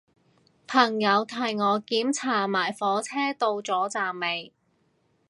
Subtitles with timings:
[0.65, 4.51] 朋友提我檢查埋火車到咗站未